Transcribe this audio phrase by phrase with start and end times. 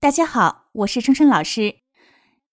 [0.00, 1.78] 大家好，我是春春老师。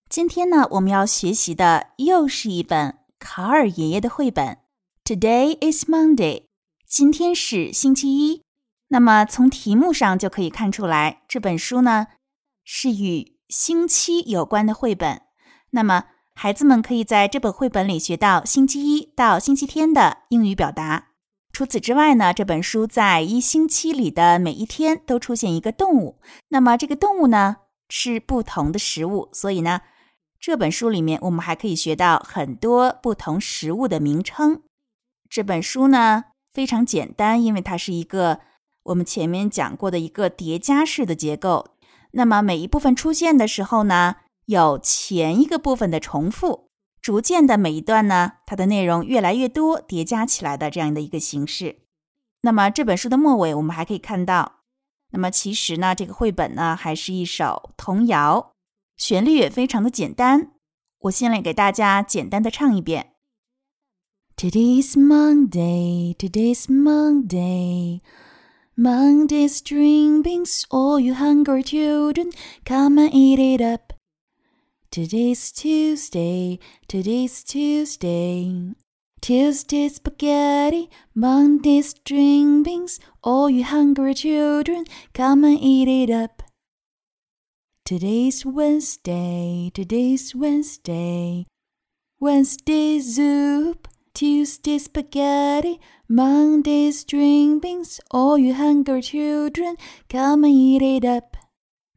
[0.09, 4.57] 今天呢，我们要学习的又是一本卡尔爷爷的绘本。
[5.03, 6.45] Today is Monday，
[6.87, 8.41] 今天是星期一。
[8.87, 12.07] 那么从题目上就可以看出来，这本书呢
[12.63, 15.21] 是与星期有关的绘本。
[15.69, 21.09] 那么孩子们可以在这本绘本里学到星期一到星期天的英语表达。
[21.55, 26.19] 除此之外呢，这本书在一星期里的每一天都出现一个动物。
[26.49, 27.55] 那么这个动物呢
[27.87, 29.79] 是不同的食物，所以呢
[30.37, 34.63] 这本书里面我们还可以学到很多不同食物的名称。
[35.29, 38.41] 这本书呢非常简单，因为它是一个
[38.83, 41.69] 我们前面讲过的一个叠加式的结构。
[42.11, 46.64] 那么每一部分出现的时候呢，有前一个部分的重复。
[47.05, 51.81] 逐渐的，每一段呢，它的内容越来越多，叠加起来的这样的一个形式。
[52.41, 54.63] 那么这本书的末尾，我们还可以看到，
[55.11, 58.53] 那么其实呢，这个绘本呢，还是一首童谣，
[58.97, 60.53] 旋律也非常的简单。
[61.01, 63.11] 我先来给大家简单的唱一遍
[64.35, 68.01] ：Today's Monday, today's Monday,
[68.75, 72.31] Monday's Dream Bins, all you hungry children,
[72.65, 73.94] come and eat it up.
[74.95, 76.57] Today's Tuesday,
[76.87, 78.71] today's Tuesday.
[79.19, 83.01] Tuesday spaghetti, Monday string beans.
[83.21, 86.43] All you hungry children, come and eat it up.
[87.83, 91.45] Today's Wednesday, today's Wednesday.
[92.21, 97.99] Wednesday soup, Tuesday spaghetti, Monday string beans.
[98.11, 99.75] All you hungry children,
[100.07, 101.34] come and eat it up.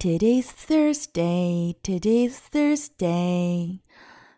[0.00, 3.82] Today's Thursday, today's Thursday.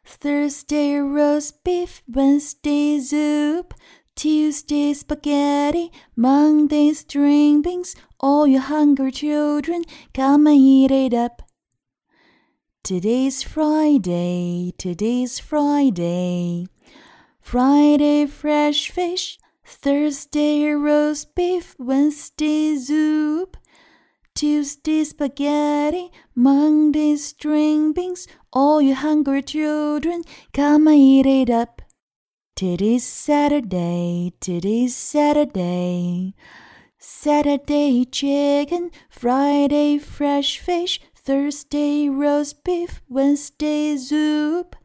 [0.06, 3.74] Thursday roast beef, Wednesday soup,
[4.16, 7.94] Tuesday spaghetti, Monday string beans.
[8.20, 11.42] All you hungry children, come and eat it up.
[12.82, 16.68] Today's Friday, today's Friday.
[17.38, 23.58] Friday fresh fish, Thursday roast beef, Wednesday soup.
[24.34, 28.26] Tuesday spaghetti, Monday string beans.
[28.52, 30.22] All you hungry children,
[30.54, 31.82] come and eat it up.
[32.56, 36.34] Today's Saturday, today's Saturday.
[36.98, 44.76] Saturday chicken, Friday fresh fish, Thursday roast beef, Wednesday soup.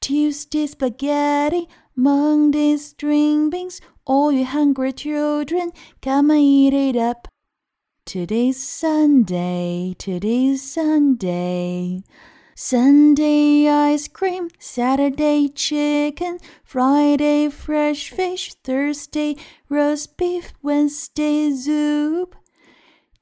[0.00, 3.80] Tuesday spaghetti, Monday string beans.
[4.06, 7.28] All you hungry children, come and eat it up.
[8.07, 12.03] Today's Sunday, today's Sunday.
[12.55, 19.35] Sunday ice cream, Saturday chicken, Friday fresh fish, Thursday
[19.67, 22.35] roast beef, Wednesday soup,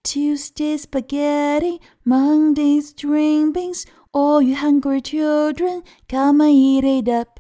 [0.03, 3.85] Tuesday spaghetti, Monday string beans.
[4.12, 7.40] All you hungry children, come and eat it up.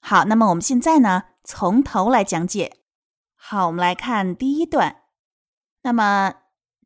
[0.00, 2.78] 好，那么我们现在呢，从头来讲解。
[3.34, 4.99] 好，我们来看第一段。
[5.83, 6.35] 那么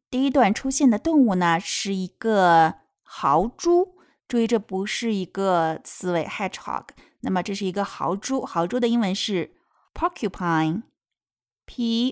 [0.10, 3.96] 第一段出现的动物呢，是一个豪猪。
[4.28, 6.88] 注意，这不是一个刺猬 （hedgehog）。
[7.22, 8.44] 那么这是一个豪猪。
[8.44, 9.56] 豪猪的英文是
[9.94, 10.82] porcupine，p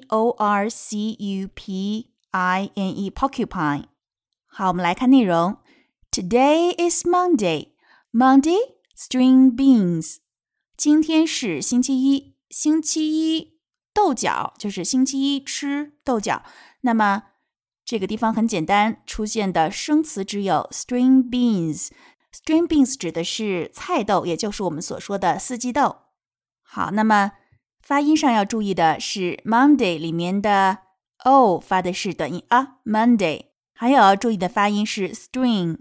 [0.09, 3.85] o r c u p i n e，porcupine。
[4.45, 5.57] 好，我们来看内容。
[6.11, 7.69] Today is Monday.
[8.11, 10.17] Monday, string beans.
[10.77, 12.35] 今天是星期一。
[12.51, 13.57] 星期一
[13.91, 16.43] 豆角就是星期一吃豆角。
[16.85, 17.23] 那么
[17.83, 21.89] 这个地方很简单，出现的生词只有 string beans。
[22.31, 25.97] string beans 指的是菜豆，也就是我们所说的四季豆。
[26.61, 27.33] 好，那么
[27.81, 30.79] 发音上要注意的是 Monday 里面的
[31.25, 33.47] o 发的是短音啊，Monday。
[33.73, 35.79] 还有要注意的发音是 string，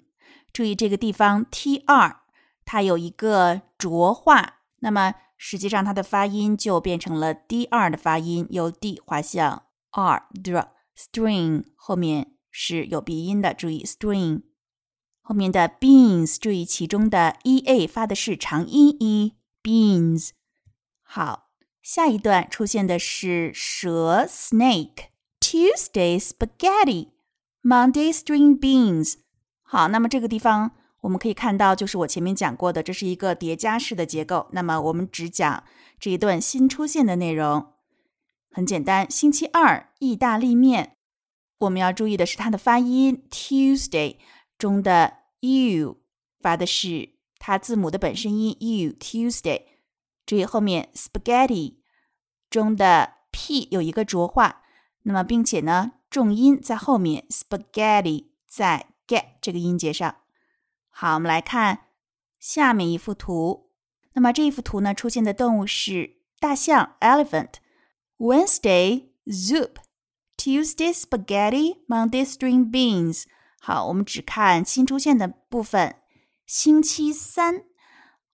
[0.53, 2.17] 注意这个地方 tr
[2.65, 10.69] 它有一个浊化，那么实际上它的发音就变成了 dr 的发音，由 d 滑向 r dr。
[11.03, 14.43] String 后面是有鼻音的，注意 string
[15.21, 19.33] 后面的 beans，注意其中的 e a 发的是长音 e
[19.63, 20.31] beans。
[21.03, 21.51] 好，
[21.83, 29.15] 下一段出现的是蛇 snake，Tuesday spaghetti，Monday string beans。
[29.63, 34.49] 好，那么这个地方我们可以看到，就是我前面讲过的，这是一个叠加式的结构。
[34.53, 35.65] 那么我们只讲
[35.99, 37.73] 这一段新出现的内容。
[38.51, 40.97] 很简单，星期二意大利面。
[41.63, 44.17] 我们要注意的是它的发音，Tuesday
[44.59, 46.01] 中的 u
[46.41, 49.63] 发的是它字母的本身音 u Tuesday。
[50.27, 51.77] 注意后面 spaghetti
[52.51, 54.63] 中的 p 有一个浊化，
[55.03, 60.17] 那么并且呢重音在后面 spaghetti 在 get 这个音节上。
[60.91, 61.87] 好，我们来看
[62.41, 63.71] 下面一幅图。
[64.15, 67.55] 那么这一幅图呢，出现的动物是大象 elephant。
[68.19, 69.71] Wednesday zoop
[70.43, 73.27] Tuesday spaghetti, Monday string beans。
[73.61, 75.95] 好，我们只看新出现的部分。
[76.45, 77.63] 星期三。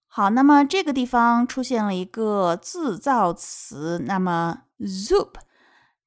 [0.06, 5.34] 好，那么这个地方出现了一个自造词，那么 soup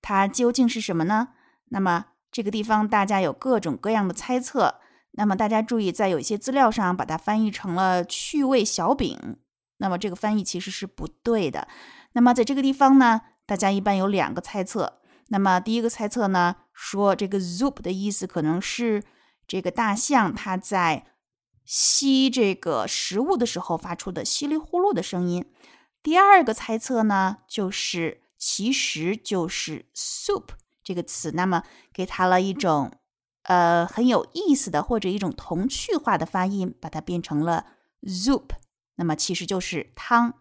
[0.02, 1.28] 它究竟是什么呢？
[1.66, 4.80] 那么这个地方大家有各种各样的猜测。
[5.12, 9.38] 那么大家注意，在有一些资料上把它翻译成了趣味小饼。
[9.78, 11.68] 那么这个翻译其实是不对的。
[12.14, 14.98] 那么在这个地方呢，大家一般有两个猜测。
[15.32, 19.04] 那么第一个猜测呢，说这个 soup 的意思可能是
[19.48, 21.08] 这个大象它在
[21.66, 25.52] 吸这个食物的时候发出的稀里呼噜的声音。
[26.04, 30.50] 第二个猜测呢，就是其实就是 soup
[30.84, 32.92] 这个词，那么给它了一种。
[33.46, 37.66] 呃，很有意思的，或者一种童趣化的发音，把它变成了
[38.04, 38.50] soup，
[38.98, 40.36] 那么其实就是汤。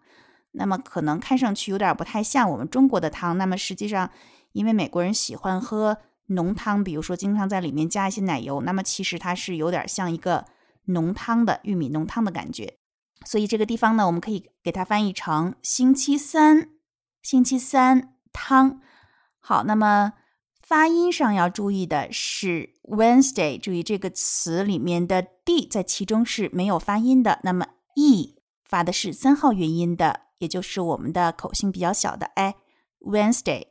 [0.51, 3.39] 那么可能看上去有点不太像我们中国的汤。
[3.39, 4.11] 那么实际上，
[4.53, 10.45] 因为美国人喜欢喝浓汤，比如说经常在里面加一些奶油，那么其实它是有点像一个
[10.85, 12.77] 浓汤的玉米浓汤的感觉。
[13.25, 16.69] 所以这个地方呢，我们可以给它翻译成星期三，
[17.21, 18.81] 星期三汤。
[19.39, 20.13] 好，那么。
[20.63, 27.65] 发音上要注意的是，Wednesday，注意这个词里面的 d 在其中是没有发音的，那么
[27.95, 32.55] e 发的是三号元音的，也就是我们的口型比较小的 i。
[33.01, 33.65] Wednesday，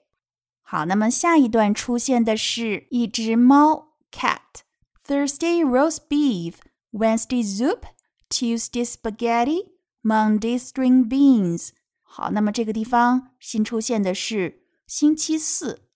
[0.69, 11.69] 好，那么下一段出现的是一只猫 cat。Thursday roast beef，Wednesday soup，Tuesday spaghetti，Monday string beans。
[12.01, 15.89] 好，那么这个地方新出现的是星期四，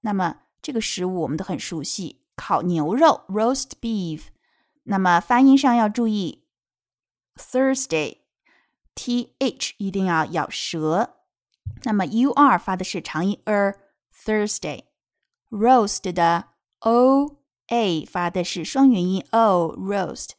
[0.00, 0.38] 那么。
[0.64, 4.26] 这个食物我们都很熟悉，烤牛肉 （roast beef）。
[4.84, 6.44] 那么发音上要注意，
[7.34, 11.16] Thursday，T H 一定要咬舌。
[11.82, 13.42] 那么 U R 发的是长音
[14.25, 16.45] Thursday，roast 的
[16.79, 17.37] O
[17.67, 20.31] A 发的是双元音 O，roast。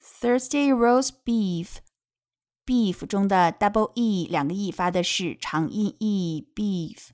[0.00, 7.08] Thursday roast beef，beef 中的 double E 两个 E 发的是长音 E，beef。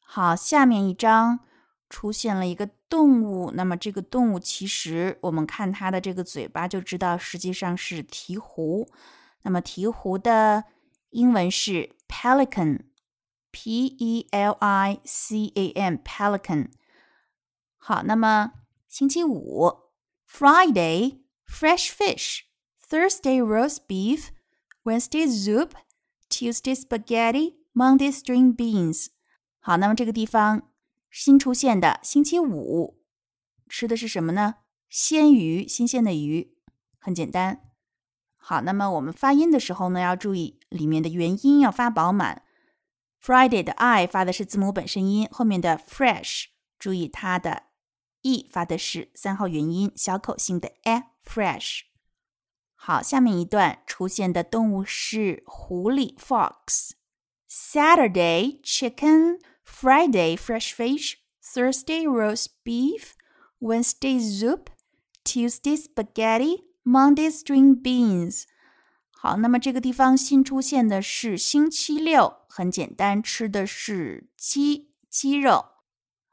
[0.00, 1.40] 好，下面一张。
[1.88, 8.88] 出现了一个动物，那么这个动物其实我们看它的这个嘴巴就知道，实际上是鹈鹕。
[9.42, 10.64] 那么鹈鹕的
[11.10, 12.84] 英文是 pelican
[13.52, 16.70] P E L I C A N Pelican。
[17.76, 18.52] 好，那么
[18.88, 19.92] 星期五
[20.28, 29.08] ，Friday fresh fish，Thursday roast beef，Wednesday soup，Tuesday spaghetti，Monday string beans。
[29.60, 30.68] 好，那么这个地方。
[31.10, 33.02] 新出现的星期五
[33.68, 34.54] 吃的是什么呢？
[34.88, 36.56] 鲜鱼，新鲜的鱼，
[36.98, 37.60] 很简单。
[38.38, 42.42] 好，那么我们发音的时候呢，要注意里面的元音要发饱满。
[43.22, 46.46] Friday 的 i 发的是字母本身音，后面的 fresh
[46.78, 47.64] 注意它的
[48.22, 51.82] e 发的是三号元音，小口型的 a，fresh。
[52.74, 56.92] 好，下面一段出现的动物是狐狸 fox。
[57.48, 59.38] Saturday chicken。
[59.64, 63.14] Friday fresh fish, Thursday roast beef,
[63.58, 64.66] Wednesday soup,
[65.24, 68.44] Tuesday spaghetti, Monday string beans。
[69.12, 75.64] 好，那么这个地方新出现的是星期六，很简单，吃的是鸡鸡肉。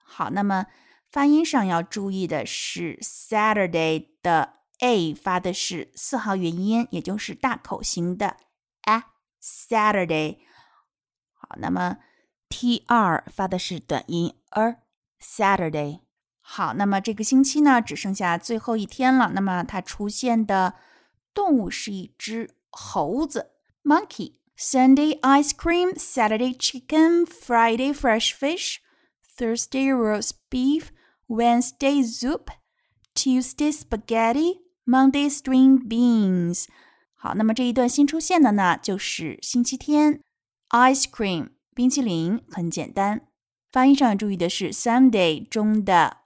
[0.03, 0.65] 好，那么
[1.09, 8.35] 发音上要注意的是，Saturday 的 a 发的是四号元音，也就是大口型的
[8.81, 9.03] a
[9.41, 10.39] Saturday。
[11.33, 11.97] 好，那么。
[12.51, 15.99] t r 发的是短音 er，Saturday。
[16.41, 19.33] 好，那么这个星期呢，只剩下最后一天了。
[19.35, 20.73] 那么它出现的
[21.31, 23.51] 动物是一只猴子
[23.83, 24.38] ，monkey。
[24.61, 28.81] Sunday ice cream, Saturday chicken, Friday fresh fish,
[29.37, 30.91] Thursday roast beef,
[31.29, 32.51] Wednesday soup,
[33.15, 36.65] Tuesday spaghetti, Monday string beans。
[37.15, 40.19] 好，那么这一段新出现的呢，就是星期天
[40.71, 41.51] ，ice cream。
[41.73, 43.21] 冰淇淋很简单，
[43.71, 46.17] 发音上要注意的是 Sunday 中的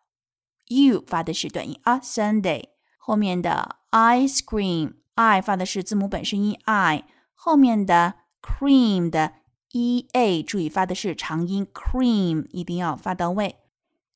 [0.69, 7.03] u 发的是短音啊，Sunday 后面的 ice cream i 发的是字母本身音 i，
[7.35, 9.33] 后面的 cream 的
[9.71, 13.55] e a 注意发的是长音 cream，一定要发到位。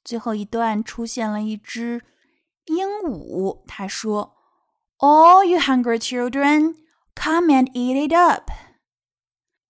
[0.03, 2.03] 最后一段出现了一只
[2.65, 4.35] 鹦鹉，它说
[4.99, 6.75] ：“All you hungry children,
[7.15, 8.51] come and eat it up。”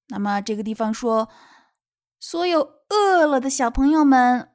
[0.09, 1.29] 那么这个地方说。
[2.19, 4.49] 所有饿了的小朋友们，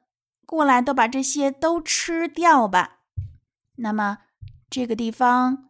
[0.45, 2.99] 过来都把这些都吃掉吧。
[3.77, 4.19] 那么
[4.69, 5.69] 这个地方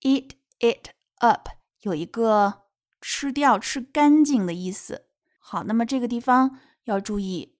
[0.00, 0.88] eat it
[1.18, 1.50] up
[1.82, 2.63] 有一个
[3.06, 5.04] 吃掉、吃干净的意思。
[5.38, 7.58] 好，那么这个地方要注意，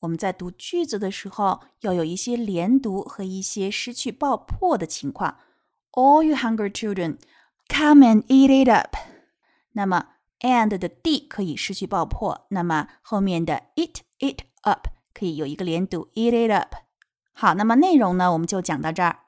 [0.00, 5.38] 我们在读句子的时候要有一些连读和一些失去爆破的情况。
[5.92, 7.18] All you hungry children,
[7.68, 8.96] come and eat it up。
[9.74, 10.08] 那么
[10.40, 16.74] and 的 d 可以失去爆破，那么后面的 eat it up 可以有一个连读，eat it up。
[17.32, 19.20] 好，那么内容呢，我们就讲到这儿。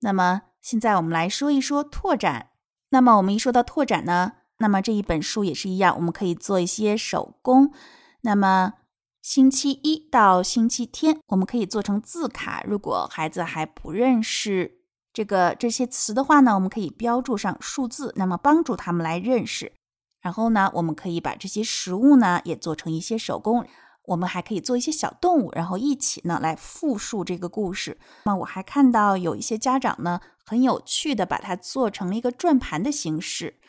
[0.00, 2.48] 那么现在我们来说一说拓展。
[2.88, 7.72] 那么我们一说到拓展呢，那么这一本书也是一样，我们可以做一些手工。
[8.20, 8.74] 那么
[9.20, 12.62] 星期一到星期天，我们可以做成字卡。
[12.64, 14.78] 如果孩子还不认识
[15.12, 19.72] 这个这些词的话呢，我们可以标注上数字，那么帮助他们来认识。
[20.20, 23.66] 然后呢，我们可以把这些食物呢也做成一些手工。
[24.06, 27.98] 我们还可以做一些小动物，然后一起呢来复述这个故事。
[28.24, 33.60] 那我还看到有一些家长呢很有趣的把它做成了一个转盘的形式，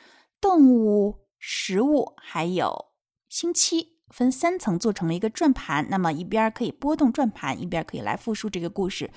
[0.43, 2.87] 动物、食物还有
[3.29, 5.87] 星期分三层做成了一个转盘。
[5.89, 9.09] 那么一边可以拨动转盘，一边可以来复述这个故事，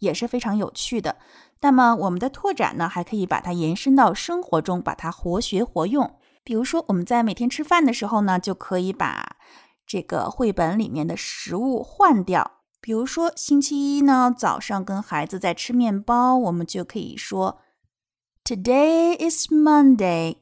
[0.00, 1.16] 也是非常有趣的。
[1.62, 6.18] 那么我们的拓展呢，还可以把它延伸到生活中，把它活学活用。
[6.44, 9.36] 比如说我们在每天吃饭的时候呢，就可以把。
[9.86, 17.60] 这个绘本里面的食物换掉，比如说星期一呢，早上跟孩子在吃面包，我们就可以说
[18.42, 20.36] ，Today is Monday,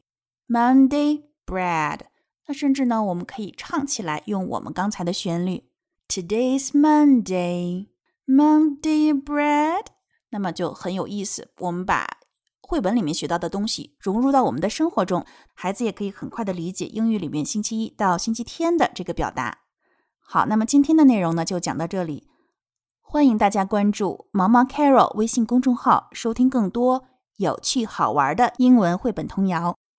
[0.53, 2.01] Monday bread。
[2.47, 5.65] 那甚至呢，我们可以唱起来，用我们刚才的旋律
[6.09, 7.87] Today's Monday,
[8.27, 9.87] Monday bread。
[10.29, 12.19] 那么就很有意思，我们把。
[12.61, 19.61] 绘本里面学到的东西融入到我们的生活中，孩子也可以很快的理解英语里面星期一到星期天的这个表达。
[20.21, 22.29] 好，那么今天的内容呢就讲到这里，
[23.01, 27.05] 欢迎大家关注毛毛 Carol 微信公众号，收听更多
[27.37, 29.77] 有趣好玩的英文绘本童谣。